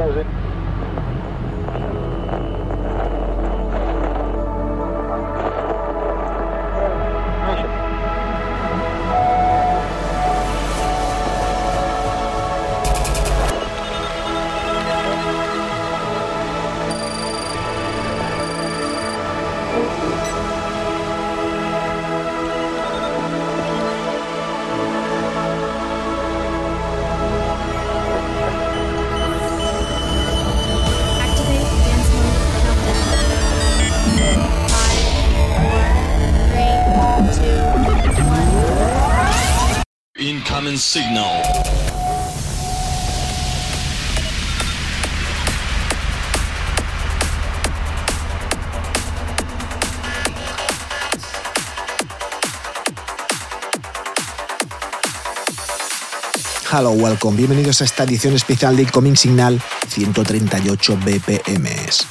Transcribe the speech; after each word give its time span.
does 0.00 0.16
it. 0.16 0.59
Signal. 40.90 41.40
Hello, 56.72 56.90
welcome. 56.90 57.36
Bienvenidos 57.36 57.80
a 57.82 57.84
esta 57.84 58.02
edición 58.02 58.34
especial 58.34 58.74
de 58.74 58.82
Incoming 58.82 59.16
Signal 59.16 59.62
138 59.86 60.96
BPMs. 60.96 62.04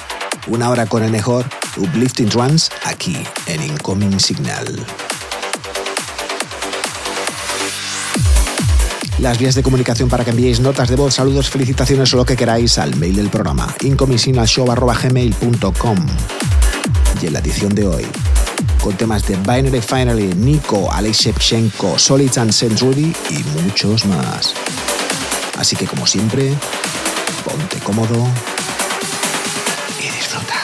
Una 0.48 0.70
hora 0.70 0.86
con 0.86 1.04
el 1.04 1.12
mejor 1.12 1.46
Uplifting 1.76 2.30
Trance 2.30 2.72
aquí 2.86 3.18
en 3.48 3.62
Incoming 3.62 4.22
Signal. 4.22 4.86
Las 9.22 9.38
vías 9.38 9.54
de 9.54 9.62
comunicación 9.64 10.08
para 10.08 10.24
que 10.24 10.30
enviéis 10.30 10.62
notas 10.62 10.88
de 10.88 10.96
voz, 10.96 11.16
saludos, 11.16 11.50
felicitaciones 11.50 12.14
o 12.14 12.18
lo 12.18 12.26
que 12.26 12.38
queráis 12.38 12.78
al 12.78 12.96
mail 12.96 13.18
del 13.18 13.30
programa 13.30 13.76
incomingsignalshow.gmail.com 13.82 15.98
Y 17.22 17.28
en 17.28 17.34
la 17.34 17.40
edición 17.40 17.76
de 17.76 17.86
hoy, 17.86 18.06
con 18.82 18.96
temas 18.96 19.28
de 19.28 19.36
Binary 19.36 19.82
Finally, 19.82 20.36
Nico, 20.36 20.90
Alex 20.90 21.18
Shevchenko, 21.18 22.00
Solid 22.00 22.38
and 22.38 22.54
Century 22.54 23.14
y 23.30 23.44
muchos 23.62 24.06
más. 24.06 24.54
Así 25.58 25.76
que 25.76 25.86
como 25.86 26.08
siempre, 26.08 26.54
ponte 27.44 27.78
cómodo 27.80 28.26
y 30.00 30.04
disfruta. 30.04 30.56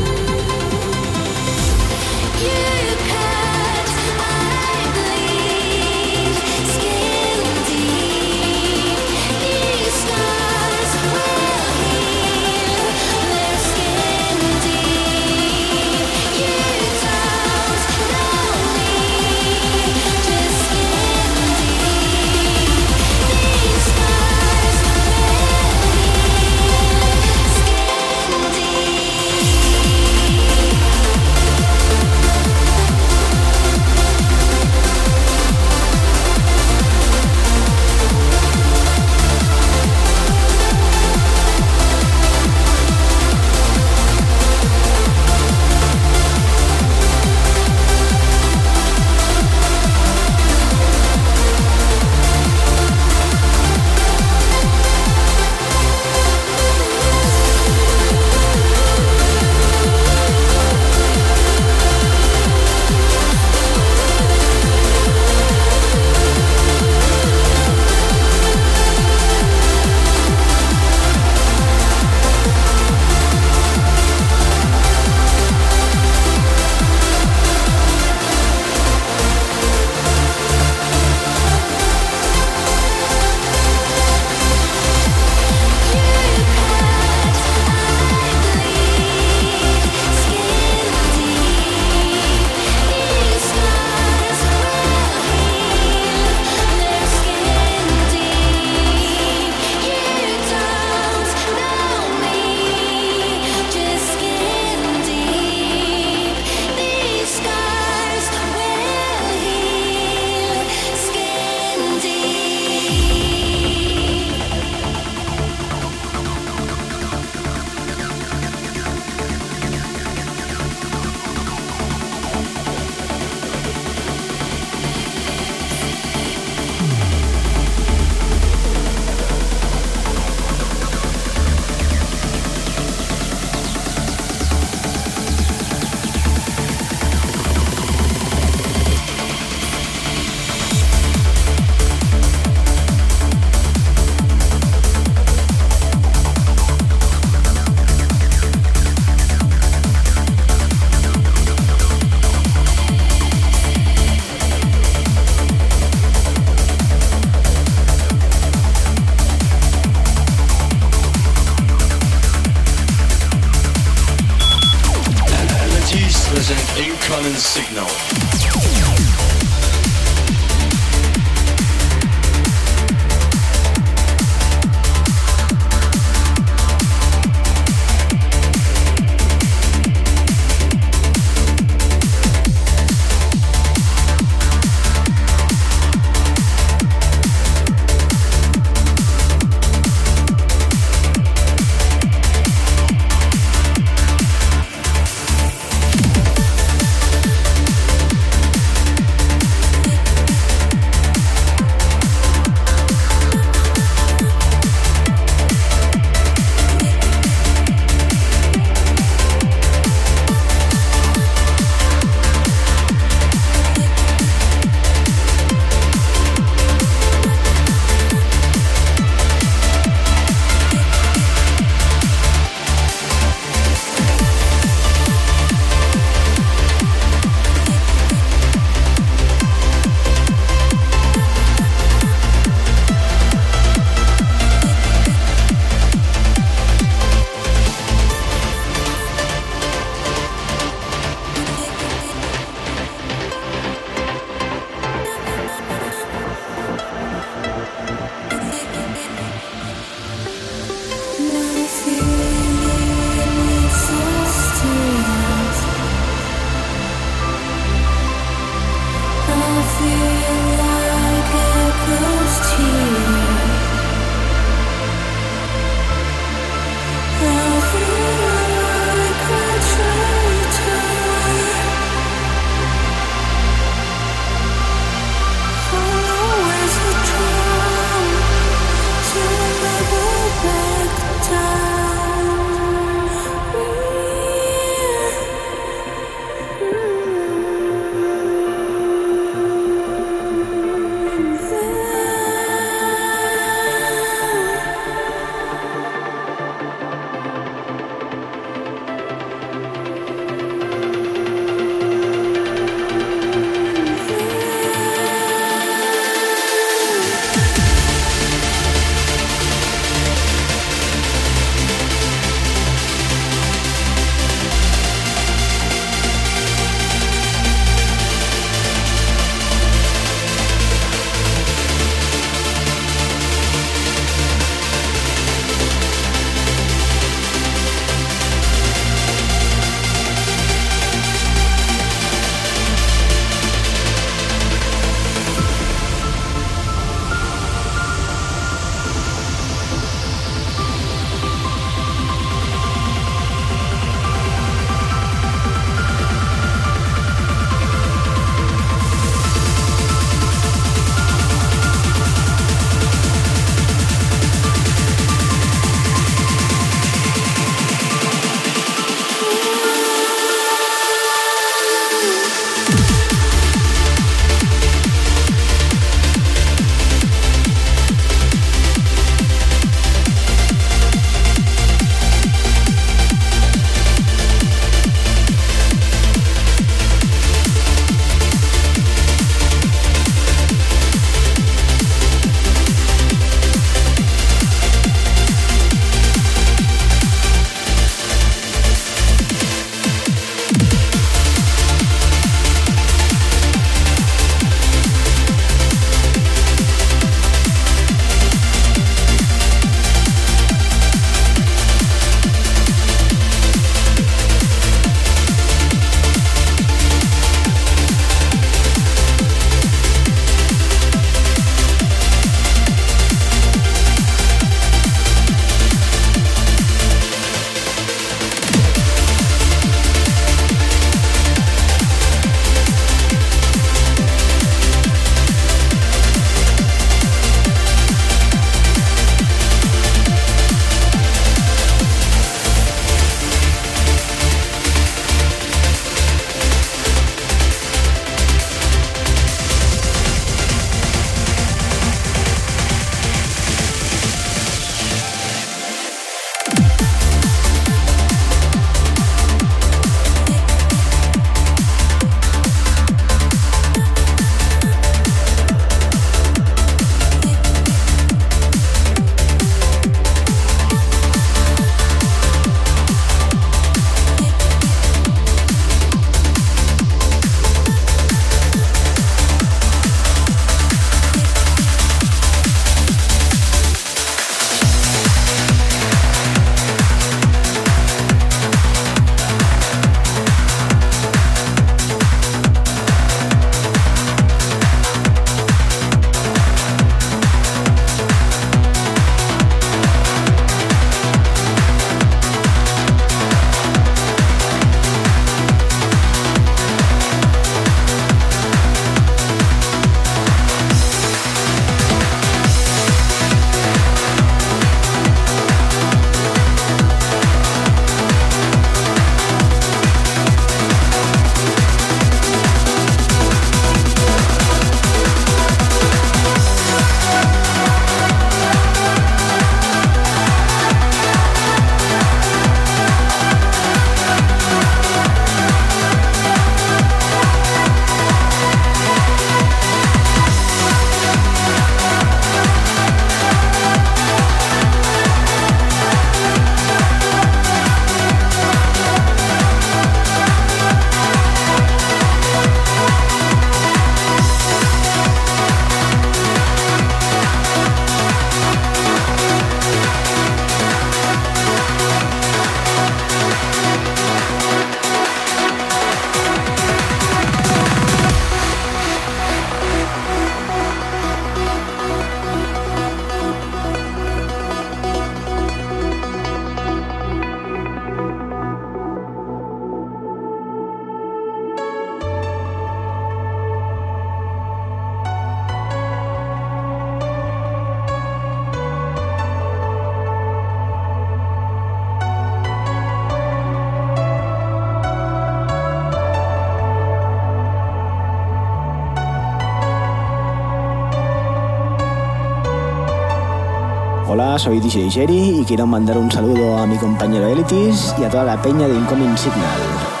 Soy 594.41 594.59
DJ 594.59 594.89
Jerry 594.89 595.41
y 595.41 595.45
quiero 595.45 595.67
mandar 595.67 595.99
un 595.99 596.11
saludo 596.11 596.57
a 596.57 596.65
mi 596.65 596.75
compañero 596.77 597.27
Elitis 597.27 597.93
y 597.99 598.05
a 598.05 598.09
toda 598.09 598.23
la 598.23 598.41
peña 598.41 598.67
de 598.67 598.73
Incoming 598.73 599.15
Signal. 599.15 600.00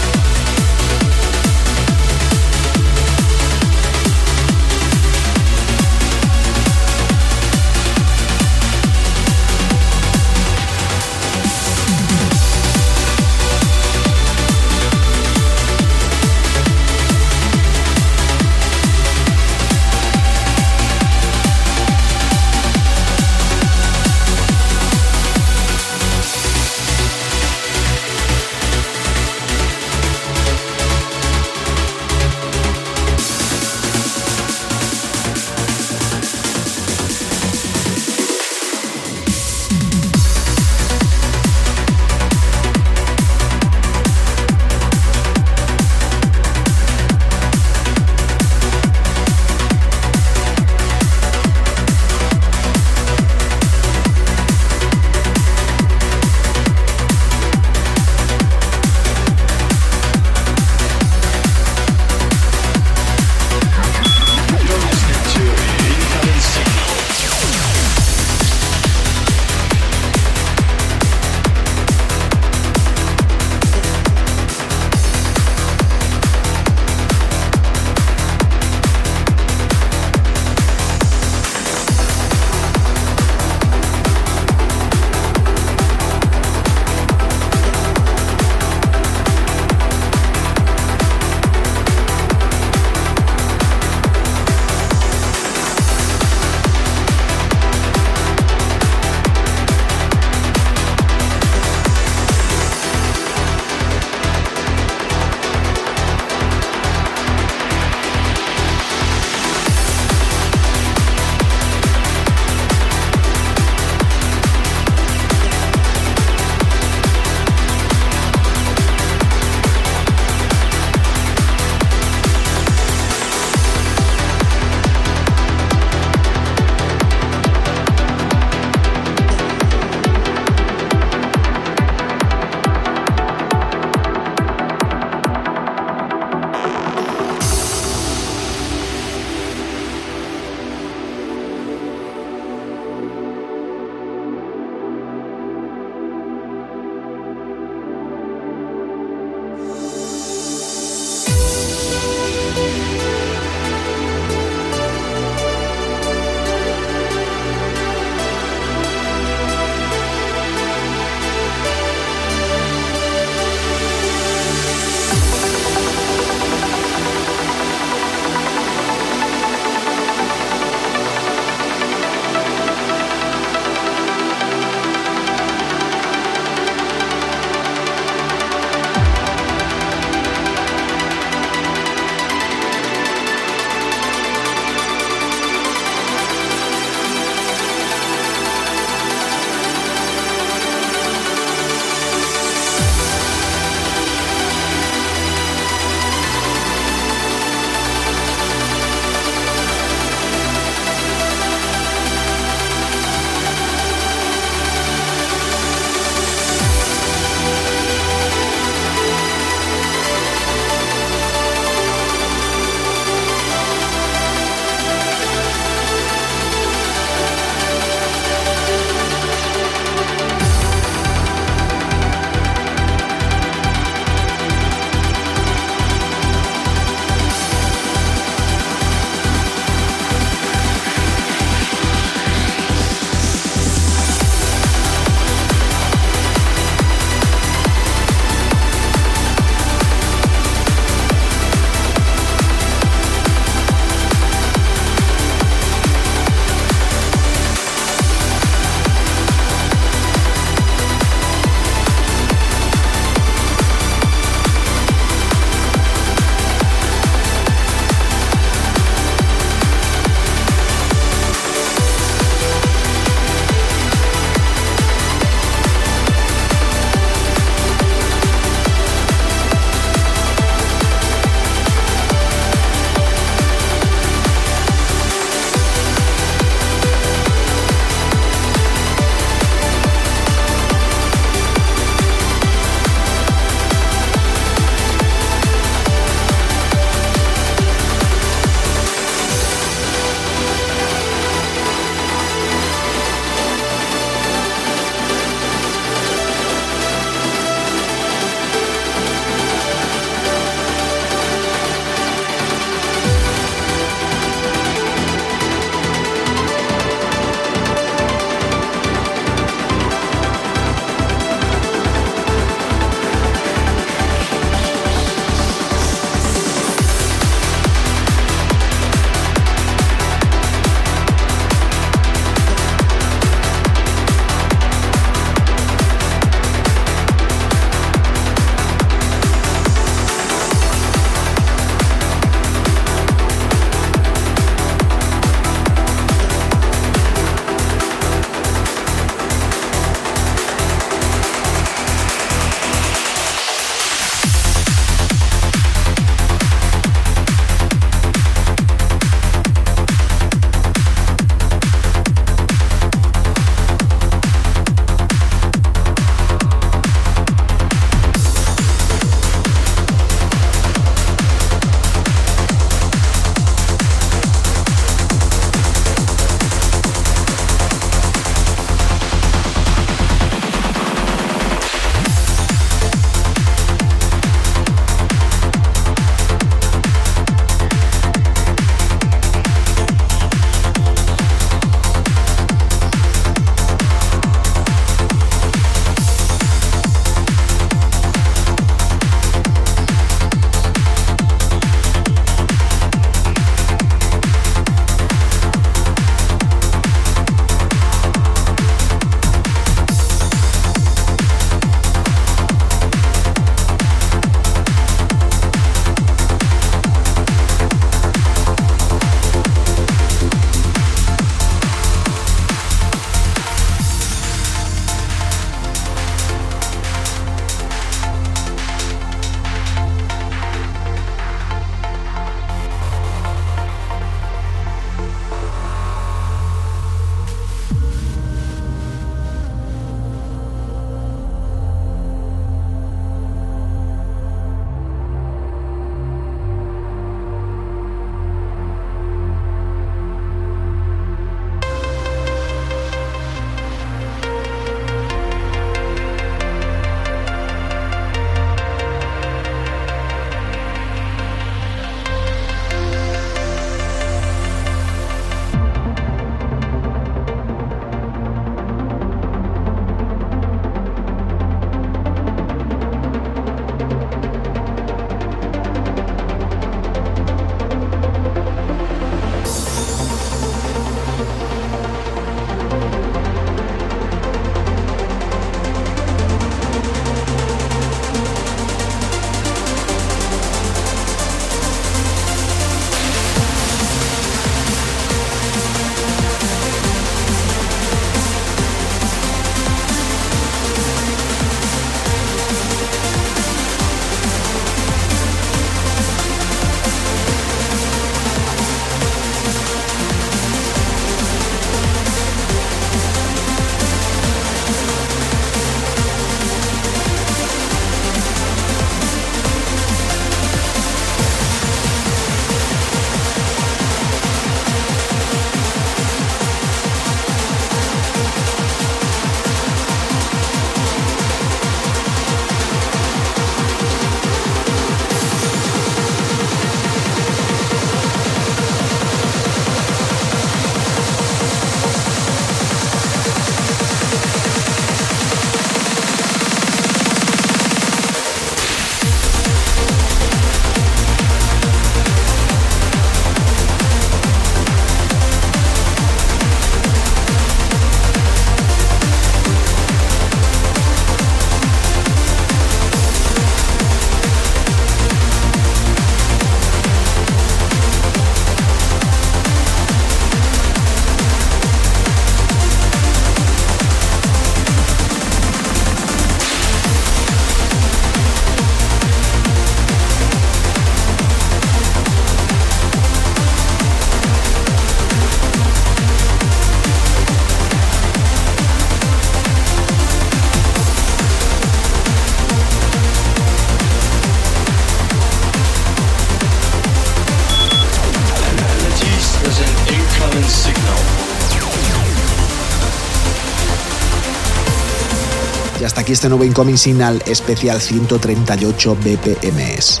Este 596.16 596.28
nuevo 596.30 596.44
Incoming 596.44 596.78
Signal 596.78 597.22
especial 597.26 597.78
138 597.78 598.96
BPMs. 598.96 600.00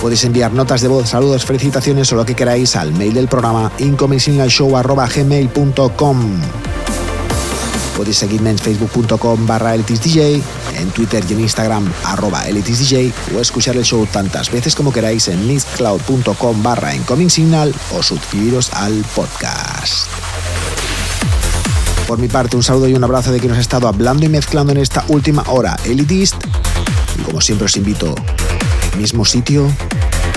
Podéis 0.00 0.24
enviar 0.24 0.54
notas 0.54 0.80
de 0.80 0.88
voz, 0.88 1.10
saludos, 1.10 1.44
felicitaciones 1.44 2.10
o 2.12 2.16
lo 2.16 2.24
que 2.24 2.34
queráis 2.34 2.74
al 2.74 2.94
mail 2.94 3.12
del 3.12 3.28
programa 3.28 3.70
incomingsignalshow.gmail.com 3.76 6.40
Podéis 7.98 8.16
seguirme 8.16 8.48
en 8.48 8.58
facebook.com 8.58 9.46
barra 9.46 9.74
elitisdj, 9.74 10.40
en 10.78 10.90
Twitter 10.94 11.22
y 11.28 11.34
en 11.34 11.40
Instagram 11.40 11.92
arroba 12.04 12.44
o 13.36 13.40
escuchar 13.40 13.76
el 13.76 13.84
show 13.84 14.06
tantas 14.06 14.50
veces 14.50 14.74
como 14.74 14.90
queráis 14.90 15.28
en 15.28 15.46
mixcloud.com 15.46 16.62
barra 16.62 16.94
incoming 16.94 17.28
signal 17.28 17.74
o 17.94 18.02
suscribiros 18.02 18.72
al 18.72 19.04
podcast. 19.14 20.07
Por 22.08 22.18
mi 22.18 22.26
parte, 22.26 22.56
un 22.56 22.62
saludo 22.62 22.88
y 22.88 22.94
un 22.94 23.04
abrazo 23.04 23.30
de 23.32 23.38
quien 23.38 23.50
nos 23.50 23.58
ha 23.58 23.60
estado 23.60 23.86
hablando 23.86 24.24
y 24.24 24.30
mezclando 24.30 24.72
en 24.72 24.78
esta 24.78 25.04
última 25.08 25.44
hora, 25.48 25.76
Elitist. 25.84 26.36
Y 27.18 27.22
como 27.22 27.42
siempre 27.42 27.66
os 27.66 27.76
invito, 27.76 28.14
mismo 28.96 29.26
sitio, 29.26 29.70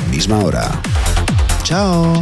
misma 0.09 0.39
hora. 0.39 0.69
Chao. 1.63 2.21